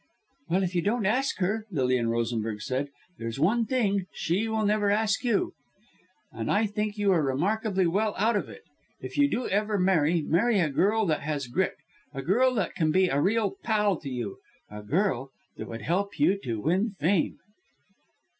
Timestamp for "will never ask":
4.47-5.23